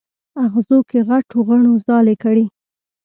اغزو 0.43 0.79
کې 0.89 0.99
غټو 1.07 1.37
غڼو 1.47 1.73
ځالې 1.87 2.15
کړي 2.23 2.45